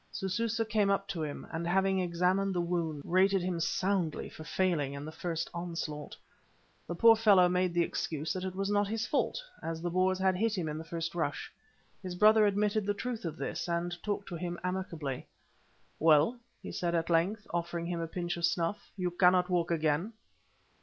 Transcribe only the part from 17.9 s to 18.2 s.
a